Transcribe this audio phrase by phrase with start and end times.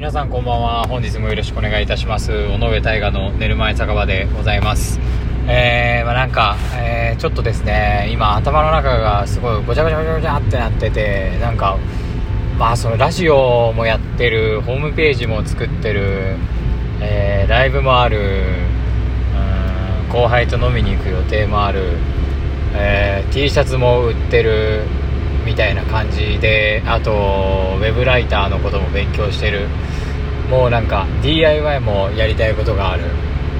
[0.00, 0.86] 皆さんこんばんは。
[0.88, 2.32] 本日もよろしくお願いいたします。
[2.32, 4.98] 尾上大河の寝る前酒場でございます。
[5.46, 11.76] えー、まあ、なんか、えー、ちょっとですね今頭の中がすごいごちゃごちゃごちゃごちゃってなっててなんか
[12.58, 16.36] まあそのラジオもやってるホームページも作ってる、
[17.02, 18.54] えー、ライブもある
[20.10, 21.98] 後輩と飲みに行く予定もある、
[22.74, 24.84] え T シャツも売ってる
[25.44, 29.68] みたいな感じであとウェブライターのことも勉強してる。
[30.50, 33.04] もうなんか DIY もやりたいことがある、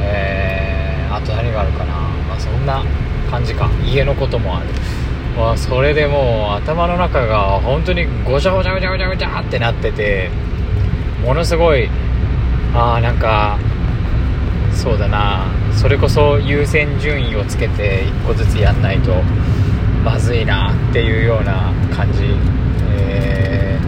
[0.00, 1.92] えー、あと何があるかな、
[2.28, 2.84] まあ、そんな
[3.30, 3.68] 感じか。
[3.84, 4.68] 家のこともある、
[5.36, 10.30] まあ、それでもう頭の中が本当にごちゃごちゃごちゃごちゃごちゃってなってて
[11.24, 11.88] ものすごい
[12.72, 13.58] ああなんか
[14.72, 15.46] そうだな。
[15.76, 19.12] それこそ優先順位をつけて1個ずつやんないと
[20.02, 22.20] まずいなっていうような感じ、
[22.98, 23.78] え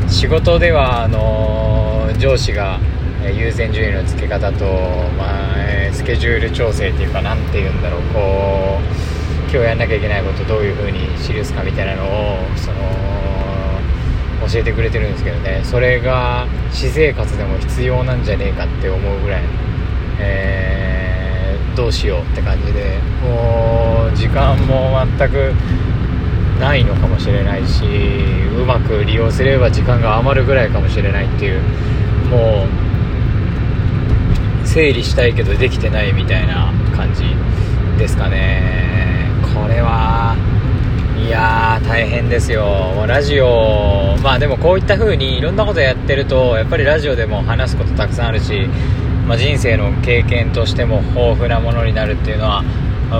[0.00, 1.73] ー、仕事ではあの
[2.18, 2.78] 上司が
[3.36, 4.64] 優先順位の付け方と、
[5.16, 8.00] まあ、スケジュール調整っていうか何て言うんだろう。
[8.12, 8.84] こう
[9.50, 12.78] 今日やんなきゃいけないことどういう風に記すかみたいなのをその
[14.50, 15.60] 教えてくれてるんですけどね。
[15.64, 19.42] それが私生活でも必要なんじゃねえかって思うぐらい、
[20.18, 23.00] えーどうしようって感じで。
[23.22, 25.52] もう時間も全く
[26.60, 27.84] ないのかもしれないし
[28.56, 31.60] うまく利用すれば時間が余るぐらいかもしれないっていう。
[32.34, 32.66] も
[34.64, 37.24] う整理したいけどできてないみたいな感じ
[37.98, 39.30] ですかね。
[39.54, 40.36] これは
[41.16, 43.04] いやー大変ですよ。
[43.06, 44.16] ラジオ。
[44.22, 48.68] まあでもこういった風にいろんなことやってるとやっぱりラジオでも話すことたくさんあるし
[49.26, 52.62] まあ、人生の経験としても豊富なものになるっていうのは、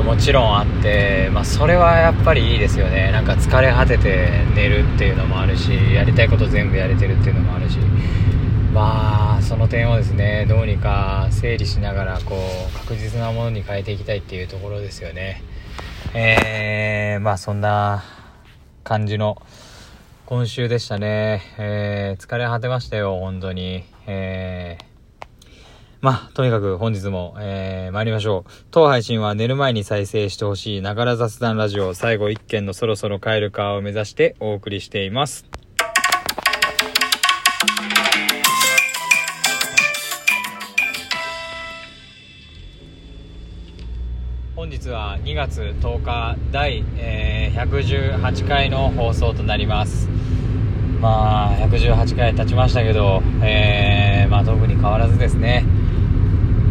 [0.05, 3.11] もちろんあって、まあ、それはやっぱりいいですよね。
[3.11, 7.79] なんか疲れ果てて寝るっていうのもあるしやりたいこと全部やれてるっていうのもあるし。
[8.75, 15.45] まあその点をですねどうにか整理しながらこう確実なものに変えていきたいっていうところですよね
[16.13, 18.03] えー、まあそんな
[18.83, 19.41] 感じの
[20.27, 24.85] 今週でしたね、えー、疲れ果てましたよ本当にえー
[26.01, 28.51] まあ、とにかく本日も、えー、参りましょう。
[28.71, 35.64] 当配信は寝る前に再生してほしいながら雑談ラジオ最後1件のそろそろ帰るかを目指してお送りしています。
[44.65, 50.09] 本日は2月10日第、えー、118回の放送となります。
[51.03, 55.67] まあ、118回経ちましたけど、えー、まあ特に変わらずですね。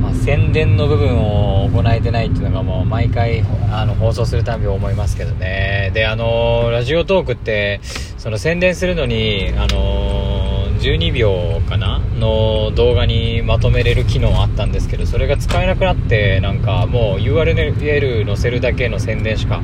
[0.02, 7.80] まあ、宣伝の部分を行えてないっていうのがもう毎回あの放送するたび思いますけどねであのラジオトークって
[8.18, 19.62] その宣伝するのにあの12秒かなの動画にまとめれる機能あったんですけどそれが使えなくなってなんかもう URL 載せるだけの宣伝しか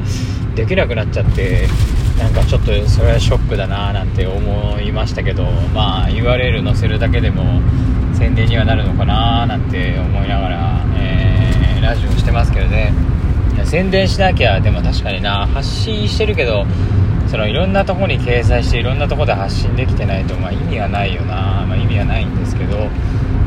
[0.56, 1.68] できなくなっちゃって
[2.18, 5.44] なんかちょっとそれはショックだななんて思いましたけど
[5.74, 7.62] まあ URL 載せるだけでも
[8.18, 12.94] 宣伝にはなるのかななんて思いながら、えー、ラジオしてますけどね。
[13.66, 16.66] 宣伝しなきゃでも確かにな発信してるけど
[17.30, 22.90] そのいろんなとこに掲載していろんなとこで発信できてないと、まあ、意味はないよな、まあ、意味はないんですけど、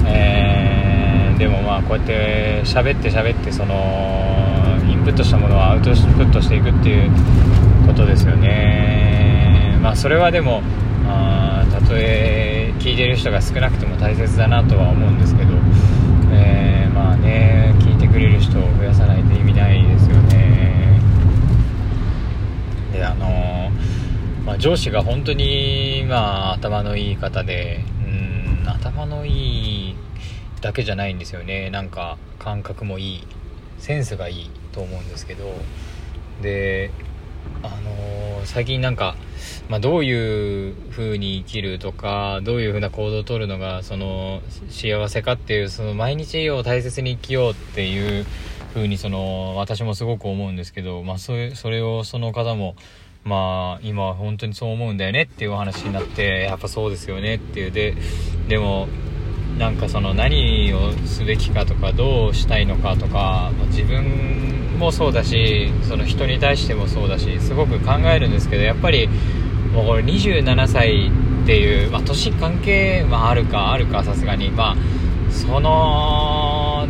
[0.07, 3.75] えー、でもまあこうやって喋って喋ってその
[4.89, 7.11] インプットしたものをアウトプットしていくっていう
[7.87, 9.79] ことですよね。
[9.83, 10.63] まあそれはでも
[11.09, 15.55] あたとえ聞いてる人が少なくても大切だなとは思うんですけど、
[16.33, 21.01] えー、まあね聞いてくれる人を増やさないと意味ないですよね。
[22.93, 23.62] であのー、
[24.53, 29.97] まあ、上司が本当にまあ頭のいい方でうん頭のいい
[30.61, 31.71] だけじゃないんですよね。
[31.71, 33.27] なんか感覚もいい
[33.79, 35.55] センスがいいと思うんですけど。
[36.43, 36.91] で
[37.63, 39.17] あのー、最近なんか、
[39.69, 48.27] まあ、どういう風に生きるとかどういう風な行動をとるのがその幸せかっていうその毎日を大切に生きようっていう
[48.75, 52.75] 風にその私もすごく思うんですけど、まあ、それそれをその方も
[53.25, 57.71] まあ今は本当にそう思うんだよねっていうお話になってやっぱそうですよねっていう。
[57.71, 57.95] で
[58.49, 58.89] でも
[59.59, 69.09] なんかその何をすべきかとかどうしたいのかとか自分もそうだしその人に対してもそうだしすごく考えるんですけどやっぱり
[69.73, 71.11] もうこれ27歳
[71.43, 74.51] っていう、まあ、年関係、まあ、あるかあるかさすがに。
[74.51, 74.77] まあ
[75.33, 76.87] その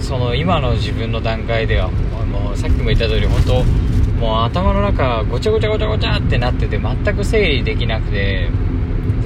[0.00, 8.48] その今の自分の段階ではもうさっきも言った通り本当もう頭の中ごちゃごちゃごちゃごちゃってなってて全く整理できなくて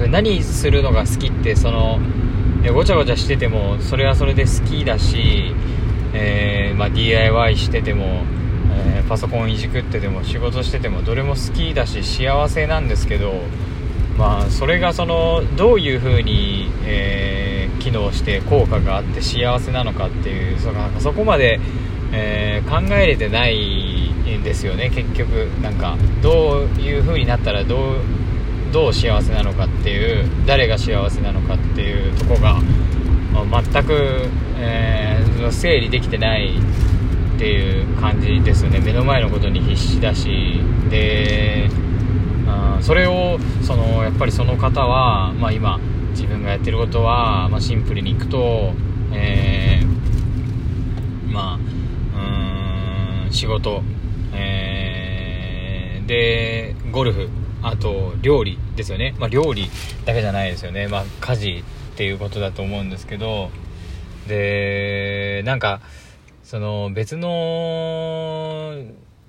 [0.09, 1.99] 何するのが好きってその
[2.73, 5.53] ごちゃごちゃしててもそれはそれで好きだし、
[6.13, 8.23] えー、まあ、DIY してても、
[8.71, 13.33] えー、パソコンいじくってても仕事しててもどれも好きだし幸せなんですけど
[14.17, 21.59] まあそれがそのどういう風に、えー、機能して効果があって幸せなのかっていうそのそこまで、
[22.11, 23.78] え考えれてない
[24.37, 24.89] んですよね。
[24.89, 25.29] 結局
[25.61, 27.95] なんかどういう風になったらどう
[28.71, 32.59] どう幸せなのかっていう誰が幸せなのかっていうとこが、
[33.33, 36.59] まあ、全く、えー、整理できてない
[37.35, 38.79] っていう感じですよね。
[38.79, 40.61] 目の前のことに必死だし。
[40.89, 41.69] で
[42.47, 45.79] あそれをそのやっぱりその方は、まあ、今
[46.11, 48.73] 自分がやってることは、まあ、シンプルにいくと、
[49.13, 51.59] えー、まあ
[53.25, 53.83] うん仕事、
[56.09, 57.29] でゴルフ
[57.61, 59.69] あと料理ですよね、まあ、料理
[60.05, 61.63] だけじゃないですよね、まあ、家事
[61.93, 63.49] っていうことだと思うんですけど。
[64.27, 65.81] でなんか
[66.43, 68.75] その別の、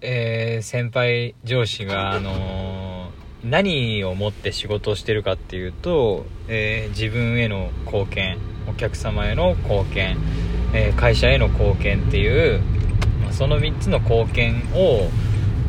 [0.02, 3.10] えー、先輩上司があの
[3.42, 8.38] 何をもって仕事をしてるかっていうと、えー、自分への貢献
[8.68, 10.18] お客様への貢献、
[10.74, 12.60] えー、会社への貢献っていう、
[13.22, 15.08] まあ、その3つの貢献を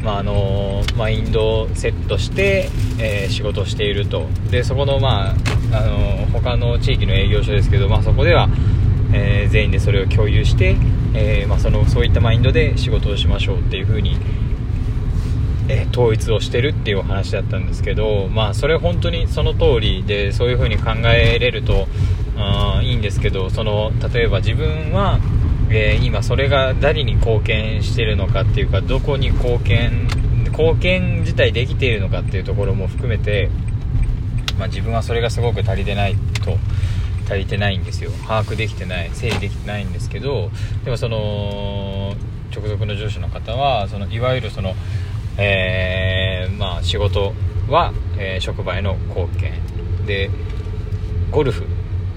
[0.04, 2.70] まあ、あのマインドをセットして、
[3.00, 4.28] えー、仕事をしていると。
[4.50, 5.36] でそこの,、まあ
[5.78, 8.50] あの他の地域の営業所ですけど、まあ、そこでは、
[9.14, 10.76] えー、全員でそれを共有して、
[11.14, 14.18] えー、まあ、そのそういったマインドで仕事をしましょうっていう風に、
[15.70, 21.88] え統一をしてるっていうお話だったんですけど、まあ、それ本当にその通りでそういう風に考えれると
[22.38, 25.20] あいいんですけどその例えば自分は
[25.74, 30.08] えー、今それが誰に貢献してるのかっていうかどこに貢献
[30.50, 33.50] 貢献自体できているのかっていうところも含めて、
[34.60, 36.58] まあ、自分はそれがすごく足りてないと
[37.26, 38.12] 足りてないんですよ。
[38.28, 40.52] 把握できてない整理できてないんですけど
[40.84, 42.16] でもその
[42.54, 44.76] 直属の上司の方はそのいわゆるその、
[45.38, 47.34] えー、まあ、仕事
[47.70, 49.54] は、えー、職場への貢献。
[50.06, 50.30] で
[51.32, 51.66] ゴルフ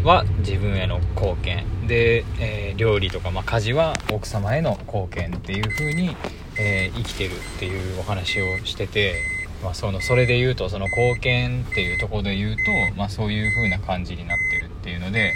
[0.04, 6.14] は自分への貢献で、えー、料理とか、まあ、家事は奥様への貢献っていう風に、
[6.58, 9.22] えー、生きてるっていうお話をしてて、
[9.62, 12.62] まあ、そのそれで言うとその貢献っていうところで言うと、
[12.96, 15.34] まあ、そういう風な感じになってるっていうので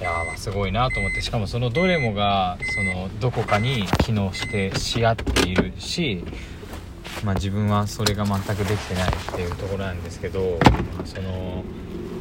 [0.00, 6.22] いやまあすごいなと思ってしかもそのどれもがそのどこかに機能してし合っているし、
[7.24, 10.58] まあ、自分はそれが全くできてないっていうところなんですけど、
[10.96, 11.64] まあ、その。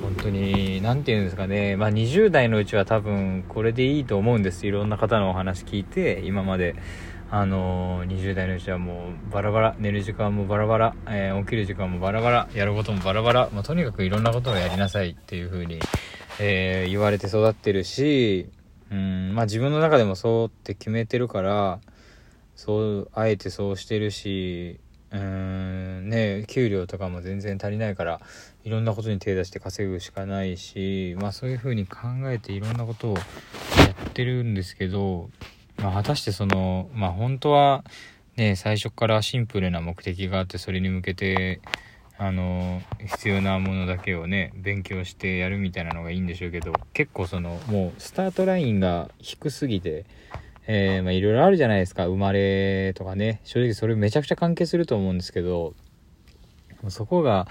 [0.06, 4.68] 本当に何て言うんですかね、まあ、20代のうちは多分これでいいと思うんです。
[4.68, 6.76] いろんな方のお話聞いて今まで。
[7.32, 15.80] あの、20代のうちはもうバラバラ寝る時間もバラバラ、えー、起きる時間もバラバラやることもバラバラ、まあ、とにかくいろんなことをやりなさいっていう風に、
[16.40, 18.48] えー、言われて育ってるし
[18.92, 21.80] うんまあ自分の中でもそうって決めてるから
[22.56, 24.80] そうあえてそうしてるし
[25.16, 25.22] うー
[26.02, 28.20] んね給料とかも全然足りないから
[28.64, 33.22] いろんなことに手出して稼ぐしかないしまあそういう風に考えていろんなことをや
[34.10, 35.30] ってるんですけど、
[35.78, 37.84] まあ、果たしてそのまあ本当は
[38.36, 41.62] ね最初からシンプルな目的があってそれに向けて
[42.18, 50.06] あの必要なものだけをね勉強してやるみたいなのがいいんでしょうけど結構そのもうスタートラインが低すぎて
[50.68, 52.08] えー、まあいろいろあるじゃないですか。
[52.08, 53.42] 生まれとかね。
[53.44, 55.74] 正直それめちゃくちゃ関係すると思うんですけど、
[56.90, 57.48] そこが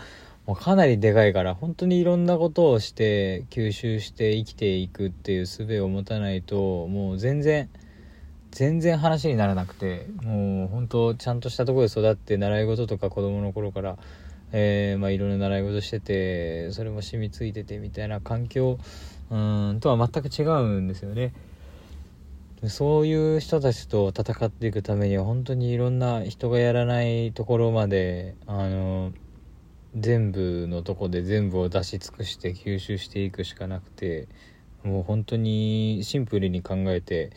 [0.47, 7.71] もうかなりでかいから、本当にいろんなことをして、吸収して生きていくっていう術を持たないと、もう全然、
[8.51, 13.97] 全然話にならなくて、もう本当ちゃんとしたところで育って習い事とか子供の頃から、
[14.53, 18.79] えー、まあいろんな習い事してて、それも染みついててみたいな環境、
[19.31, 21.33] うんとは全く違うんですよね。
[22.69, 29.13] そういう人たちと戦っていくためには本当にいろんな人がやらないところまであの
[29.97, 34.29] 全部のとこで全部を出し尽くして吸収していくしかなくて
[34.83, 37.31] もう本当にシンプルに考えて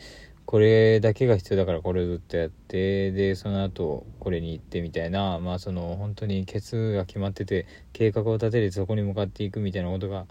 [0.44, 10.26] これだけが必要だからこれずっとやってでその後これに行ってみたいなまあその本当にケツが決まってて計画を立ててそこに向かっていくみたいなことが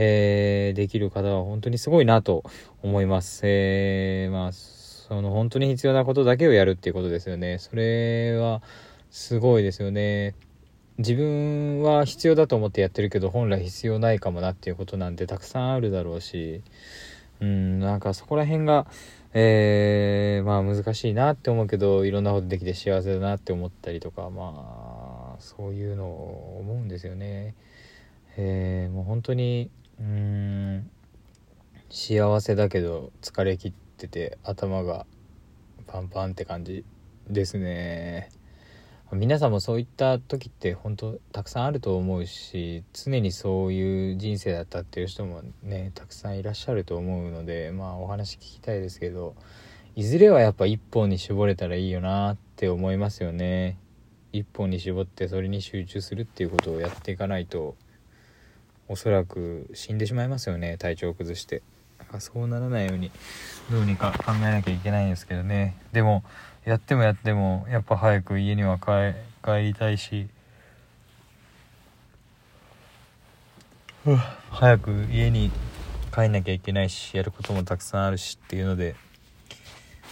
[0.00, 2.44] えー、できる方は本当にすごいなと
[2.82, 3.42] 思います。
[3.44, 7.58] えー、まあ、その本当に必要なことだけをやるっていうことですよね。
[7.58, 8.62] それは
[9.10, 10.36] すごいですよね。
[10.98, 16.62] 自分は必要だと思ってやってるけど本来必要ないかもなっていうことなんてたくさんあるだろうし、
[17.40, 18.86] うん、なんかそこら辺が、
[19.32, 27.54] えー、まあ難しいなって思うけどいろんなことできて幸せだなって思ったりとかまあそういうのを思うんですよね。
[28.36, 30.90] えー、もう本当にうん。
[31.90, 35.06] 幸せだけど疲れ切ってて頭が
[35.86, 36.84] パンパンって感じ
[37.28, 38.30] ですね。
[39.10, 49.34] 皆さんもそういった時って本当たくさんあると思うし常にそういう人生だったっていう人もねたくさんいらっしゃると思うのでまあお話聞きたいですけど
[49.96, 53.78] いずれはやっぱ一本に絞れたらいいよなって思いますよね。
[54.30, 57.76] 一本に絞ってそれに集中するっていうことをやっていかないと
[58.88, 61.62] おそらく死んでしまいますよね体調を崩して。
[62.20, 63.10] そうならないように
[63.70, 65.76] どうにか考えなきゃいけないんですけどね。
[65.92, 66.24] でも
[66.64, 69.14] やってもやってもやっぱ早く家には帰
[69.44, 70.28] 帰りたいし。
[74.50, 75.50] 早く家に
[76.14, 78.96] 帰んなきゃいけないしやることもたくさんあるしっていうので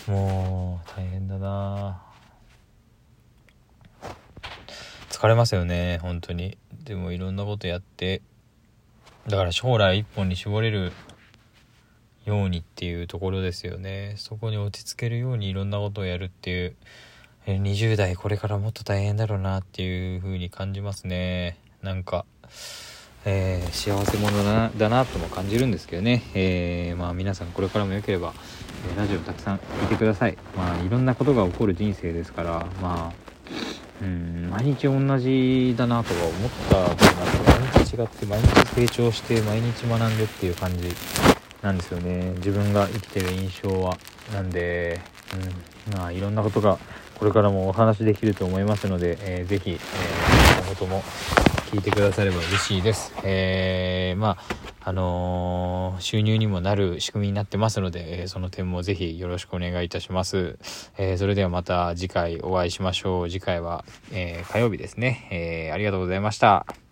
[0.06, 2.02] もう大変だな。
[5.08, 6.58] 疲れますよね本当に。
[6.84, 8.20] でもいろんなことやって
[9.28, 10.92] だから将来一本に絞れる
[12.26, 14.14] ようにっていうところですよね。
[14.16, 16.76] そこに落ち着けるようにいろんなことをやるっていう
[17.46, 21.58] 20代これからもっと大変だろうなっていう風に感じますね。
[21.82, 22.24] なんか、
[23.24, 28.32] えー、幸せ者だなだなとも感じるんですけどね、えー、まあ皆さんこれからも良ければ、
[28.92, 30.38] えラジオたくさん聞いてください。
[30.56, 33.26] まあいろんなことが起こる人生ですからまあ
[34.02, 37.35] うん毎日同じだなとか思った部分が
[37.86, 40.88] 違って毎日成長して毎日学んでっていう感じ
[41.62, 43.96] なんですよね自分が生きてる印象は
[44.32, 45.00] なんで、
[45.88, 46.78] うんまあ、いろんなことが
[47.18, 51.02] これからもお話できると思いますので、えー、ぜひ、えー、今後とも
[51.70, 53.12] 聞いてくだされば嬉しいです。
[53.24, 60.58] えー、まあ、あのー、収入にもなる仕組みになってますので、えー、その点もぜひよろしくお願いいたします。
[60.98, 63.30] えー、それではまた次回お会いしましょう。
[63.30, 65.28] 次回は、え火曜日ですね。
[65.30, 66.85] えありがとうございました。